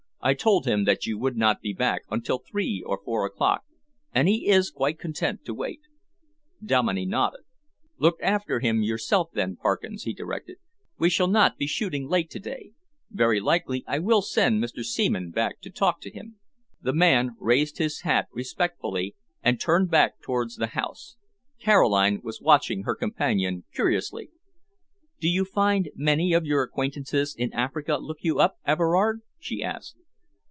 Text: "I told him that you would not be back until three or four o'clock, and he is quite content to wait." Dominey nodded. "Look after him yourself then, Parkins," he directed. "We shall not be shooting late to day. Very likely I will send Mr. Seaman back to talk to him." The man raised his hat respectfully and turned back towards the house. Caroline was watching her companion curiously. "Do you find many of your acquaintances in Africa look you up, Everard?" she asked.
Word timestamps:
"I 0.23 0.35
told 0.35 0.67
him 0.67 0.83
that 0.83 1.07
you 1.07 1.17
would 1.17 1.35
not 1.35 1.61
be 1.61 1.73
back 1.73 2.03
until 2.11 2.37
three 2.37 2.83
or 2.85 3.01
four 3.03 3.25
o'clock, 3.25 3.63
and 4.13 4.27
he 4.27 4.47
is 4.49 4.69
quite 4.69 4.99
content 4.99 5.43
to 5.45 5.53
wait." 5.55 5.81
Dominey 6.63 7.07
nodded. 7.07 7.41
"Look 7.97 8.17
after 8.21 8.59
him 8.59 8.83
yourself 8.83 9.31
then, 9.33 9.55
Parkins," 9.55 10.03
he 10.03 10.13
directed. 10.13 10.57
"We 10.99 11.09
shall 11.09 11.25
not 11.25 11.57
be 11.57 11.65
shooting 11.65 12.07
late 12.07 12.29
to 12.29 12.39
day. 12.39 12.73
Very 13.09 13.39
likely 13.39 13.83
I 13.87 13.97
will 13.97 14.21
send 14.21 14.63
Mr. 14.63 14.83
Seaman 14.83 15.31
back 15.31 15.59
to 15.61 15.71
talk 15.71 15.99
to 16.01 16.11
him." 16.11 16.35
The 16.83 16.93
man 16.93 17.31
raised 17.39 17.79
his 17.79 18.01
hat 18.01 18.27
respectfully 18.31 19.15
and 19.41 19.59
turned 19.59 19.89
back 19.89 20.21
towards 20.21 20.55
the 20.57 20.67
house. 20.67 21.15
Caroline 21.59 22.21
was 22.23 22.39
watching 22.39 22.83
her 22.83 22.93
companion 22.93 23.63
curiously. 23.73 24.29
"Do 25.19 25.27
you 25.27 25.45
find 25.45 25.89
many 25.95 26.31
of 26.33 26.45
your 26.45 26.61
acquaintances 26.61 27.33
in 27.35 27.51
Africa 27.53 27.97
look 27.97 28.19
you 28.21 28.37
up, 28.37 28.57
Everard?" 28.67 29.23
she 29.39 29.63
asked. 29.63 29.97